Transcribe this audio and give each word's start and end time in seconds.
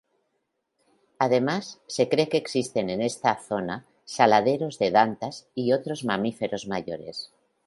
Además, 1.19 1.79
se 1.85 2.09
cree 2.09 2.27
existen 2.31 2.89
en 2.89 3.03
esta 3.03 3.35
zona 3.37 3.85
saladeros 4.03 4.79
de 4.79 4.89
dantas 4.89 5.47
y 5.53 5.73
otros 5.73 6.05
mamíferos 6.05 6.65
mayores. 6.67 7.31